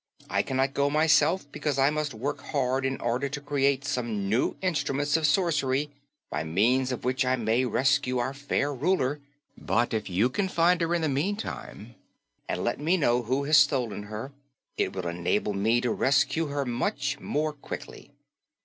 I 0.31 0.41
cannot 0.41 0.73
go 0.73 0.89
myself, 0.89 1.45
because 1.51 1.77
I 1.77 1.91
must 1.91 2.15
work 2.15 2.39
hard 2.41 2.87
in 2.87 2.99
order 2.99 3.29
to 3.29 3.39
create 3.39 3.85
some 3.85 4.27
new 4.27 4.55
instruments 4.59 5.15
of 5.15 5.27
sorcery 5.27 5.91
by 6.31 6.43
means 6.43 6.91
of 6.91 7.05
which 7.05 7.23
I 7.23 7.35
may 7.35 7.65
rescue 7.65 8.17
our 8.17 8.33
fair 8.33 8.73
Ruler. 8.73 9.19
But 9.55 9.93
if 9.93 10.09
you 10.09 10.27
can 10.31 10.47
find 10.49 10.81
her 10.81 10.95
in 10.95 11.03
the 11.03 11.07
meantime 11.07 11.93
and 12.49 12.63
let 12.63 12.79
me 12.79 12.97
know 12.97 13.21
who 13.21 13.43
has 13.43 13.57
stolen 13.57 14.01
her, 14.09 14.31
it 14.75 14.91
will 14.93 15.05
enable 15.07 15.53
me 15.53 15.79
to 15.81 15.91
rescue 15.91 16.47
her 16.47 16.65
much 16.65 17.19
more 17.19 17.53
quickly." 17.53 18.09